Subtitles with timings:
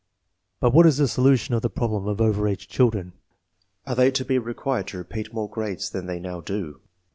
[0.59, 3.13] But what is the solution of the problem of over age children?
[3.85, 6.81] Are they to be required to repeat more grades than they now do?